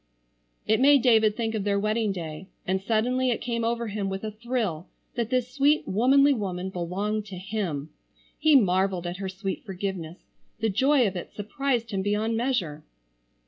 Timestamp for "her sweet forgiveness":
9.17-10.17